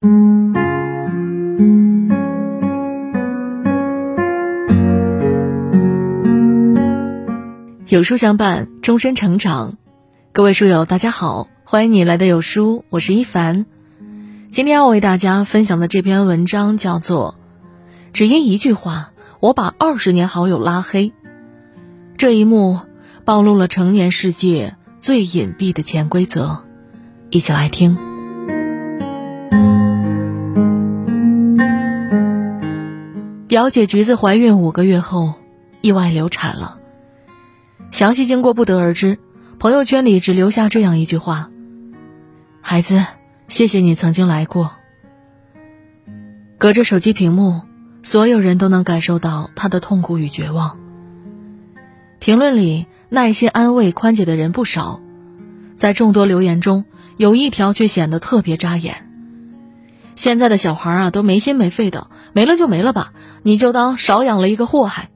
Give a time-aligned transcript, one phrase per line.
[0.00, 0.06] 有
[8.04, 9.76] 书相伴，终身成长。
[10.32, 13.66] 各位书友，大家好，欢迎你来到有书，我是一凡。
[14.50, 17.34] 今天要为大家分享的这篇文章叫做
[18.12, 19.10] 《只因一句话，
[19.40, 21.06] 我把二十年好友拉黑》。
[22.16, 22.78] 这一幕
[23.24, 26.62] 暴露了成年世界最隐蔽的潜规则，
[27.30, 27.98] 一起来听。
[33.48, 35.32] 表姐橘子怀孕五个月后，
[35.80, 36.78] 意外流产了。
[37.90, 39.18] 详细经过不得而知，
[39.58, 41.48] 朋友圈里只留下这样一句话
[42.60, 43.02] ：“孩子，
[43.48, 44.72] 谢谢你曾经来过。”
[46.58, 47.62] 隔着手机屏幕，
[48.02, 50.78] 所有人都能感受到他的痛苦与绝望。
[52.18, 55.00] 评论里耐心安慰、宽解的人不少，
[55.74, 56.84] 在众多留言中，
[57.16, 59.07] 有一条却显得特别扎眼。
[60.18, 63.12] 现在的小孩啊，都没心没肺的，没了就没了吧，
[63.44, 65.10] 你就当少养了一个祸害。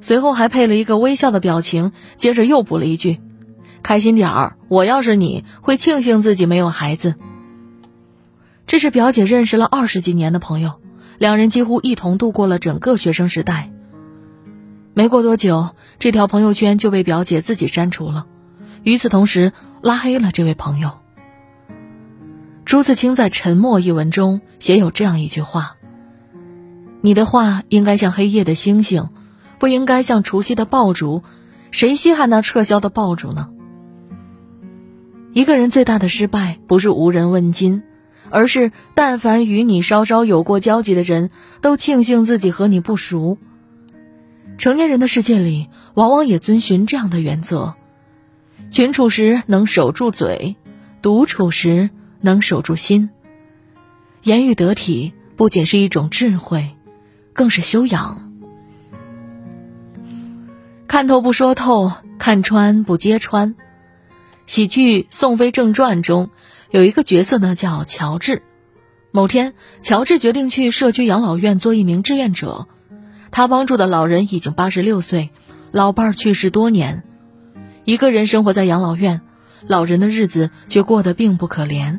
[0.00, 3.20] 随后还配了一个微笑的表情，接着又补了一句
[3.84, 7.14] ：“开心点儿，我要是你会庆幸自己没有孩子。”
[8.66, 10.72] 这是表姐认识了二十几年的朋友，
[11.18, 13.70] 两人几乎一同度过了整个学生时代。
[14.92, 18.26] 没过多久，这条朋友圈就被表姐自己删除了，
[18.82, 21.01] 与此同时拉黑了这位朋友。
[22.64, 25.76] 朱自清在《沉默》一文中写有这样一句话
[27.02, 29.08] ：“你的话应该像黑夜的星星，
[29.58, 31.22] 不应该像除夕的爆竹。
[31.70, 33.50] 谁稀罕那撤销的爆竹呢？”
[35.34, 37.82] 一个人最大的失败，不是无人问津，
[38.30, 43.38] 而是但凡与你稍稍有过交集的人，都庆幸自己和你不熟。
[44.56, 47.74] 成年人的世界里，往往也遵循这样的原则：
[48.70, 50.56] 群处时能守住嘴，
[51.02, 51.90] 独处时。
[52.22, 53.10] 能守住心，
[54.22, 56.70] 言语得体不仅是一种智慧，
[57.32, 58.32] 更是修养。
[60.86, 63.54] 看透不说透，看穿不揭穿。
[64.44, 66.30] 喜剧《宋飞正传》中
[66.70, 68.42] 有一个角色呢，叫乔治。
[69.10, 72.66] 某天，乔治决定去社区养老院做一名志愿者。
[73.30, 75.30] 他帮助的老人已经八十六岁，
[75.70, 77.02] 老伴儿去世多年，
[77.84, 79.22] 一个人生活在养老院，
[79.66, 81.98] 老人的日子却过得并不可怜。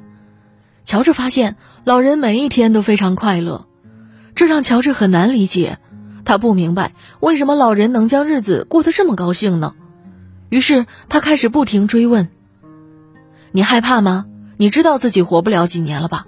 [0.84, 3.68] 乔治发现老人每一天都非常快乐，
[4.36, 5.80] 这让乔治很难理解。
[6.26, 9.74] 他不明白为什么老人能将日子过得这么高兴呢？
[10.50, 12.30] 于是他开始不停追问
[13.52, 14.26] ：“你害怕吗？
[14.58, 16.28] 你知道自己活不了几年了吧？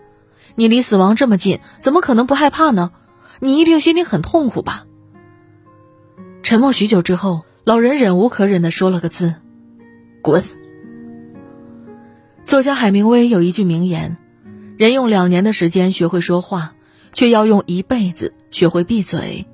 [0.56, 2.92] 你离死亡这么近，怎么可能不害怕呢？
[3.40, 4.86] 你一定心里很痛苦吧？”
[6.44, 9.36] 沉默许久之后，老人忍无可忍地说了个字
[10.22, 10.44] ：“滚。”
[12.44, 14.18] 作家海明威有一句名言。
[14.78, 16.74] 人用两年的时间学会说话，
[17.14, 19.46] 却要用一辈子学会闭嘴。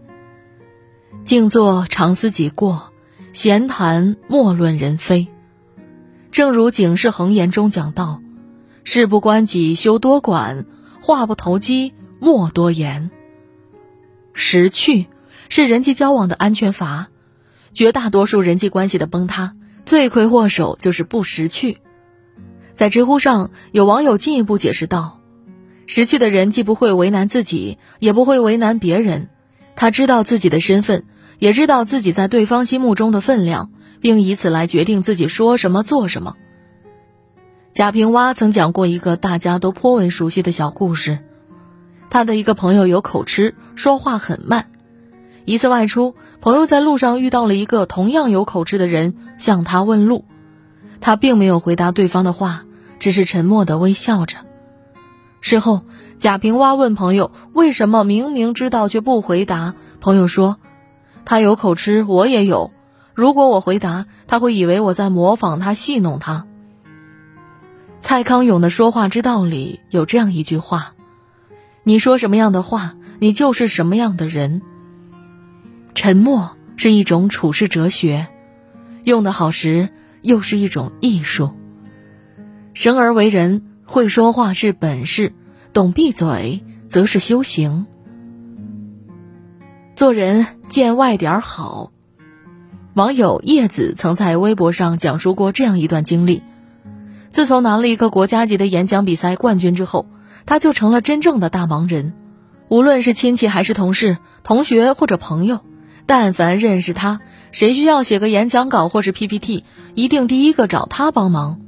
[1.24, 2.92] 静坐常思己过，
[3.32, 5.28] 闲谈莫论人非。
[6.32, 8.22] 正如《警世恒言》中讲到
[8.84, 10.66] ：“事不关己休多管，
[11.02, 13.12] 话不投机莫多言。”
[14.34, 15.06] 识趣
[15.50, 17.10] 是人际交往的安全阀，
[17.74, 19.56] 绝大多数人际关系的崩塌，
[19.86, 21.78] 罪魁祸首就是不识趣。
[22.74, 25.20] 在知乎上，有网友进一步解释道
[25.88, 29.30] ：“识趣的人既不会为难自己，也不会为难别人。
[29.76, 31.06] 他知道自己的身份，
[31.40, 36.36] 也知道自己在对方心目中的分量，并以此来决定自己说什么、做什么。”
[37.74, 41.20] 贾平凹曾讲过一个大家都颇为熟悉的小故事：
[42.10, 44.68] 他的一个朋友有口吃，说话很慢。
[45.46, 50.26] 一次外出，朋友在路上遇到了一个同样有口吃的人，向他问路。
[51.02, 52.64] 他并没有回答对方的话，
[53.00, 54.38] 只是沉默的微笑着。
[55.42, 55.82] 事后，
[56.20, 60.58] 贾平凹问朋友：“为什么明明知道却不回答？”朋友说
[61.26, 62.72] ：“他有口吃，我也有。
[63.16, 66.46] 如果我回答，他会以为我在模仿他，戏弄他。”
[68.00, 70.94] 蔡康永的说话之道里有这样一句话
[71.84, 74.62] ：“你说什么样的话，你就是什么样的人。”
[75.96, 78.28] 沉默是一种处世哲学，
[79.04, 79.90] 用得好时。
[80.22, 81.52] 又是一种艺术。
[82.74, 85.34] 生而为人，会说话是本事，
[85.74, 87.86] 懂闭嘴则是修行。
[89.96, 91.92] 做人见外点好。
[92.94, 96.44] 网友叶子曾在微博上讲述过这样一段经历：
[97.30, 100.06] 自从拿了一个国家级的演讲比赛冠军之后，
[100.46, 102.14] 他就成了真正的大忙人。
[102.68, 105.60] 无论是亲戚还是同事、同学或者朋友。
[106.12, 107.22] 但凡认识他，
[107.54, 109.64] 谁需要写个演讲稿或是 PPT，
[109.96, 111.62] 一定第一个找他帮忙。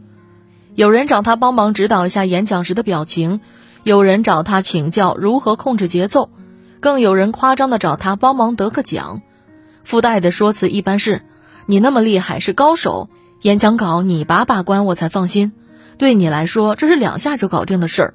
[0.75, 3.40] 有人找他帮忙指导一下演讲时的表情，
[3.84, 6.30] 有人找他请教如何控制节奏，
[6.81, 9.22] 更有人夸张的找他帮忙得个奖，
[9.86, 11.22] 附带的说辞一般是
[11.66, 13.07] ：“你那么厉害，是高手，
[13.44, 15.54] 演讲稿你把把关，我才放心。
[15.98, 18.13] 对你来说，这是两下就搞定的事儿。”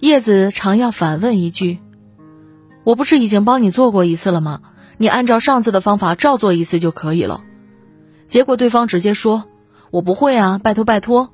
[0.00, 1.78] 叶子常要反问一句
[2.84, 4.60] ：“我不是已经帮你做过一次了吗？
[4.96, 7.42] 你按照上次的方法照做一次就可以了。”
[8.26, 9.44] 结果对方直接说
[9.92, 11.30] ：“我不会啊，拜托拜托。”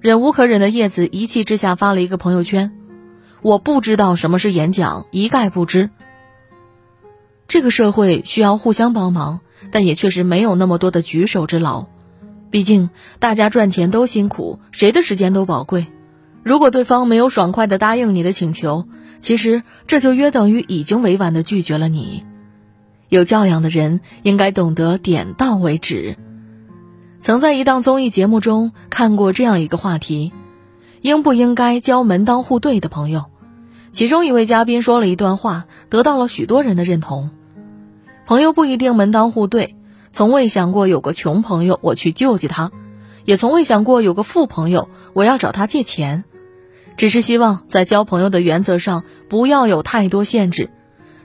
[0.00, 2.72] 忍无可忍的叶子一气之下发了一个朋友圈
[3.40, 5.90] ：“我不知道什么是演讲，一概不知。”
[7.46, 9.40] 这个社会需要互相帮忙，
[9.70, 11.86] 但也确实没有那么多的举手之劳。
[12.50, 15.86] 毕竟大家赚钱都辛苦，谁的时间都宝贵。
[16.42, 18.86] 如果对方没有爽快的答应你的请求，
[19.20, 22.24] 其实这就约等于已经委婉的拒绝了你。
[23.12, 26.16] 有教养的人应该懂得点到为止。
[27.20, 30.32] 曾在一档综艺节目中看过这样一个话题：
[31.02, 33.26] 应不应该交门当户对的朋友？
[33.90, 37.28] 其中一位嘉宾说了一段话，得到了许多人的认同。
[38.24, 39.76] 朋友不一定门当户对，
[40.14, 42.72] 从未想过有个穷朋友我去救济他，
[43.26, 46.24] 也从未想过有个富朋友我要找他借钱。
[46.96, 50.70] 只是希望在交朋友的原则上不要有太多限制，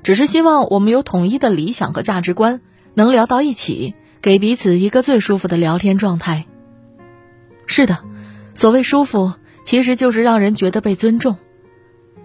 [0.08, 2.62] 只是希望我们有统一的理想和价值观，
[2.94, 6.46] 能聊到一起，给彼此一个最舒服的聊天状态。
[7.66, 7.98] 是的，
[8.54, 9.34] 所谓舒服，
[9.66, 11.36] 其实就是让人觉得被尊重。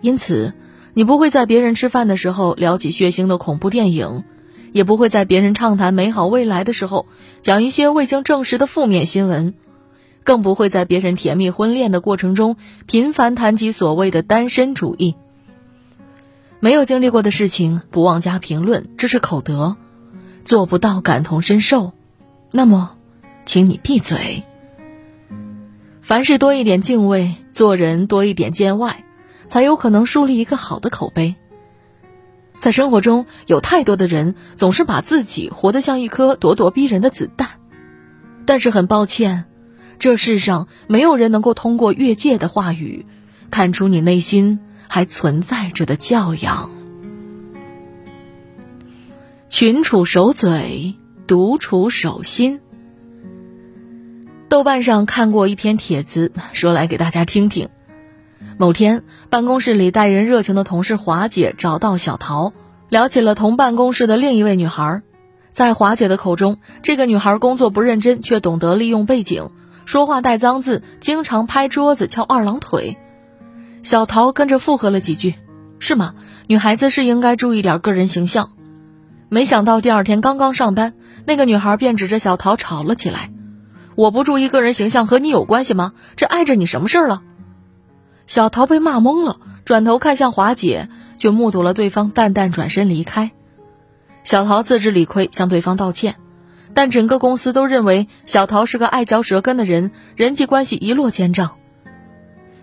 [0.01, 0.53] 因此，
[0.95, 4.23] 你不会在别人吃饭的时候聊起血腥的恐怖电影，
[4.71, 7.07] 也不会在别人畅谈美好未来的时候
[7.41, 9.55] 讲一些未经证实的负面新闻。
[10.23, 12.55] 更不会在别人甜蜜婚恋的过程中
[12.87, 15.17] 频繁谈及所谓的单身主义。
[16.65, 19.75] 没有经历过的事情不妄加评论，这是口德；
[20.45, 21.93] 做不到感同身受，
[22.53, 22.97] 那么，
[23.45, 24.45] 请你闭嘴。
[26.03, 29.05] 凡事多一点敬畏，做人多一点见外，
[29.49, 31.35] 才有可能树立一个好的口碑。
[32.55, 37.49] 在生活中，有太多的人总是把自己活得像一颗咄咄逼人的子弹，
[38.47, 39.47] 但是很抱歉。
[39.99, 43.05] 这世上没有人能够通过越界的话语，
[43.51, 46.71] 看出你内心还存在着的教养。
[49.49, 50.95] 群处守嘴，
[51.27, 52.61] 独处守心。
[54.49, 57.69] 豆瓣上看过一篇帖子，说来给大家听听。
[58.59, 62.53] 某天，办公室里待人热情的同事华姐找到小桃，
[62.89, 65.03] 聊起了同办公室的另一位女孩。
[65.53, 69.51] 在华姐的口中，这个女孩工作不认真，却懂得利用背景。
[69.85, 72.97] 说话带脏字，经常拍桌子翘二郎腿。
[73.83, 75.35] 小桃跟着附和了几句
[75.81, 76.15] ：“是吗？
[76.47, 78.53] 女孩子是应该注意点个人形象。”
[79.29, 80.95] 没想到第二天刚刚上班，
[81.25, 83.33] 那个女孩便指着小桃吵了起来
[83.97, 85.95] ：“我不注意个人形象和你有关系吗？
[86.17, 87.23] 这碍着你什么事儿了？”
[88.27, 93.33] 小桃被骂懵了，转头看向华姐，却目睹了对方淡淡转身离开。
[94.23, 96.17] 小桃自知理亏，向对方道歉。
[96.75, 101.57] 但整个公司都认为小桃是个爱嚼舌根的人，人际关系一落千丈。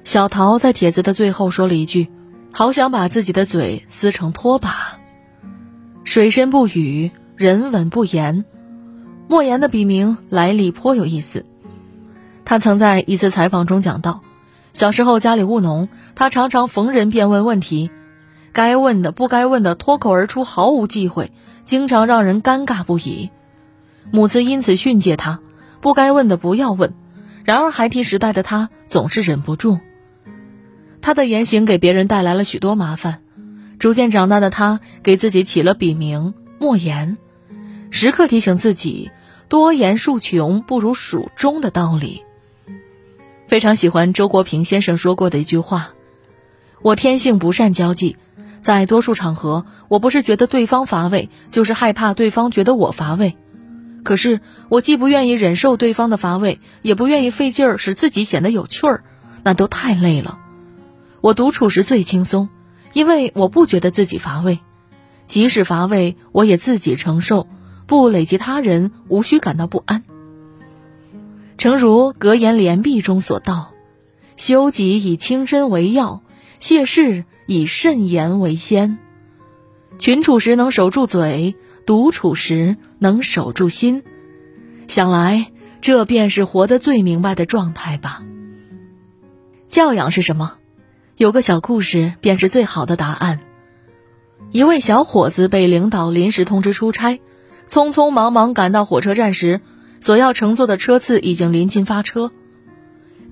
[0.04, 2.08] 小桃在帖子的最后说了一句
[2.52, 4.98] ：“好想把自己的嘴撕成拖把。”
[6.04, 8.46] 水深不语，人稳不言。
[9.28, 11.46] 莫言的笔名来历颇有意思。
[12.46, 14.22] 他曾在一次采访中讲到，
[14.74, 17.92] 小时候家里务农，他常常逢人便问问题，
[18.54, 21.32] 该问的不该问的脱口而出，毫无忌讳，
[21.64, 23.30] 经常让人尴尬不已。
[24.12, 25.42] 母子因此训诫他，
[25.82, 26.96] 不该问的不要问。
[27.44, 29.78] 然而孩提时代的他总是忍不住，
[31.02, 33.22] 他的言行给别人带来了许多麻烦。
[33.80, 37.18] 逐渐长大的他给自己起了笔名莫言，
[37.92, 39.10] 时刻提醒自己
[39.48, 42.24] 多言数穷不如数中的道理。
[43.48, 45.94] 非常喜欢周国平先生说过的一句话
[46.84, 48.18] ：“我天性不善交际，
[48.62, 53.38] 在多数场合，我不是觉得对方乏味，就是害怕对方觉得我乏味。”
[54.04, 59.04] 可是，我既不愿意忍受对方的乏味，也不愿意费劲儿使自己显得有趣儿，
[59.44, 60.40] 那都太累了。
[61.22, 62.50] 我独处时最轻松，
[62.94, 64.60] 因为我不觉得自己乏味，
[65.26, 67.48] 即使乏味，我也自己承受，
[67.88, 70.04] 不累及他人，无需感到不安。
[71.58, 73.74] 诚如《格言联璧》中所道
[74.38, 76.24] ：“修己以清身为要，
[76.58, 78.98] 谢事以慎言为先。”
[80.00, 81.56] 群处时能守住嘴。
[81.86, 84.04] 独处时能守住心，
[84.86, 88.24] 想来这便是活得最明白的状态吧。
[89.68, 90.58] 教养是什么？
[91.20, 93.42] 有个小故事便是最好的答案。
[94.54, 97.20] 一位小伙子被领导临时通知出差，
[97.68, 99.60] 匆匆忙忙赶到火车站时，
[100.00, 102.32] 所要乘坐的车次已经临近发车。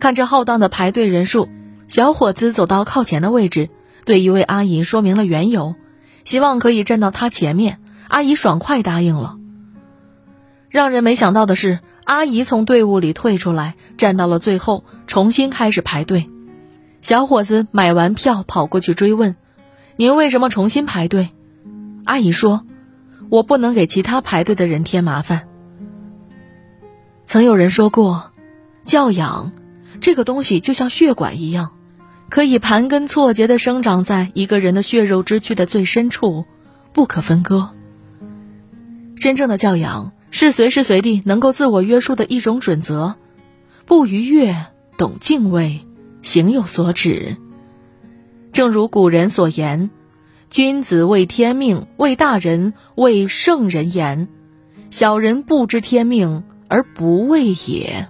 [0.01, 1.47] 看着浩荡的排队人数，
[1.87, 3.69] 小伙子走到靠前的位置，
[4.03, 5.75] 对一位阿姨说明了缘由，
[6.25, 7.79] 希望可以站到他前面。
[8.09, 9.37] 阿姨爽快答应了。
[10.69, 16.29] 让人没想到的是，阿姨从队伍里退出来，站到了最后，重新开始排队。
[17.01, 19.35] 小伙子买完票跑过去追问
[19.95, 21.29] ：“您为什么重新排队？”
[22.05, 22.65] 阿姨说
[23.29, 25.47] ：“我不能给其他排队的人添麻烦。”
[27.23, 28.31] 曾有人说过，
[28.83, 29.51] 教养
[29.99, 31.71] 这个东西就像血管一样，
[32.29, 36.45] 可以盘根错节的生长在一个人的血肉之躯的最深处，
[36.93, 37.69] 不可分割。
[39.19, 43.15] 真正的教养是随时随地能够自我约束的一种准则，
[43.85, 45.86] 不逾越，懂敬畏，
[46.27, 47.37] 行有所止。
[48.51, 49.89] 正如古人所言
[50.51, 54.27] ：“君子畏天命，畏大人，畏圣人言；
[54.89, 58.09] 小人不知天命而不畏也。”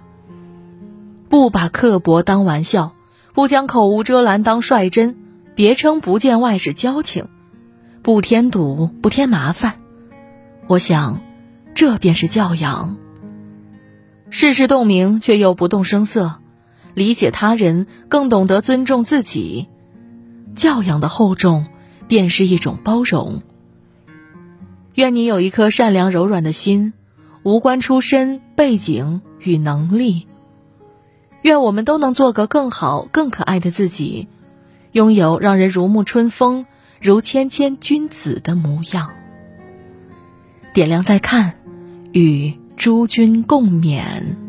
[1.30, 2.96] 不把刻薄当玩笑，
[3.34, 5.14] 不将口无遮拦当率真，
[5.54, 7.28] 别称不见外是交情，
[8.02, 9.74] 不添堵，不添麻烦。
[10.66, 11.20] 我想，
[11.72, 12.96] 这便是教养。
[14.28, 16.40] 事事洞明却又不动声色，
[16.98, 19.68] 理解他人更懂得尊重自己。
[20.56, 21.66] 教养的厚重，
[22.08, 23.42] 便是一种包容。
[24.94, 26.92] 愿你有一颗善良柔软的心，
[27.44, 30.26] 无关出身、背景与能力。
[31.42, 34.26] 愿我们都能做个更好、更可爱的自己，
[34.90, 36.66] 拥有让人如沐春风、
[37.00, 39.10] 如谦谦君子的模样。
[40.74, 41.54] 点亮再看，
[42.10, 44.47] 与诸君共勉。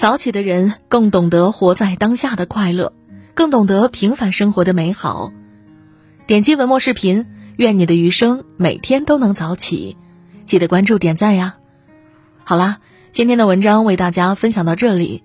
[0.00, 2.94] 早起的人更懂得活在当下的快乐，
[3.34, 5.30] 更懂得平凡生活的美好。
[6.26, 7.26] 点击文末视频，
[7.58, 9.98] 愿你的余生每天都能早起。
[10.46, 11.56] 记得关注点赞呀！
[12.44, 12.78] 好啦。
[13.10, 15.22] 今天的文章为大家分享到这里。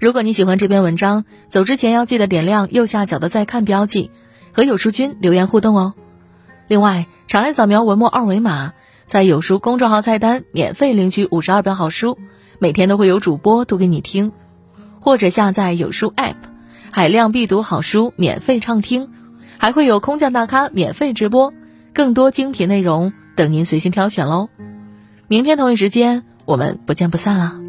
[0.00, 4.10] 如果你喜欢这篇文章，走之前要记得点亮右下角的再看标记，
[4.50, 5.94] 和有书君留言互动哦。
[6.66, 8.72] 另外，长按扫描文末二维码，
[9.06, 12.18] 在有书公众号菜单免费领取五十二本好书，
[12.58, 14.32] 每天都会有主播读给你听。
[15.00, 16.34] 或者下载有书 App，
[16.90, 19.10] 海量必读好书免费畅听，
[19.58, 21.52] 还会有空降大咖免费直播，
[21.92, 24.48] 更多精品内容等您随心挑选喽。
[25.28, 26.24] 明天同一时间。
[26.46, 27.65] 我们不见不散啦。